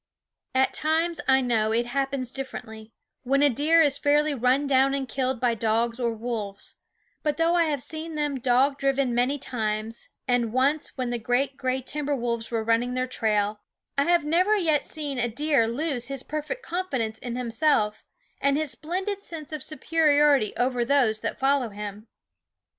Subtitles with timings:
[0.55, 5.07] At times, I know, it happens differently, when a deer is fairly run down and
[5.07, 6.79] killed by dogs or wolves;
[7.21, 11.55] but though I have seen them dog driven many times, and once when the great
[11.55, 13.61] gray timber wolves were running their trail,
[13.95, 18.03] I have never yet seen a deer lose his perfect confidence in himself,
[18.41, 22.07] and his splendid sense of superiority over those that follow him.